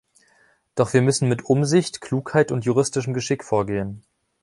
[0.73, 4.01] Doch wir müssen mit Umsicht, Klugheit und juristischem Geschick vorgehen.